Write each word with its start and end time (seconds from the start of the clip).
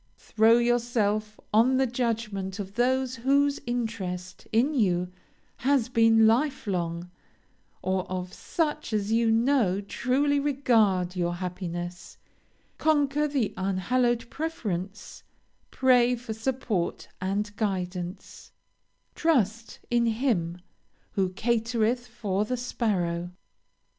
Throw 0.17 0.57
yourself 0.57 1.39
on 1.53 1.77
the 1.77 1.85
judgment 1.85 2.57
of 2.57 2.73
those 2.73 3.17
whose 3.17 3.59
interest 3.67 4.47
in 4.51 4.73
you 4.73 5.11
has 5.57 5.89
been 5.89 6.25
life 6.25 6.65
long, 6.65 7.11
or 7.83 8.11
of 8.11 8.33
such 8.33 8.93
as 8.93 9.11
you 9.11 9.29
know 9.29 9.79
truly 9.79 10.39
regard 10.39 11.15
your 11.15 11.35
happiness; 11.35 12.17
conquer 12.79 13.27
the 13.27 13.53
unhallowed 13.55 14.27
preference; 14.31 15.21
pray 15.69 16.15
for 16.15 16.33
support 16.33 17.07
and 17.21 17.55
guidance; 17.55 18.51
trust 19.13 19.81
in 19.91 20.07
Him 20.07 20.59
who 21.11 21.29
'catereth 21.29 22.07
for 22.07 22.43
the 22.43 22.57
sparrow.' 22.57 23.29